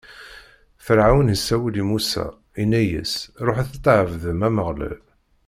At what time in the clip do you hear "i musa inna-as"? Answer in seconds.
1.81-3.13